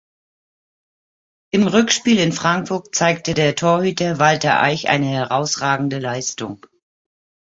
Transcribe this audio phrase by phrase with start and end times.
[1.51, 6.65] Im Rückspiel in Frankfurt zeigte der Torhüter Walter Eich eine herausragende Leistung.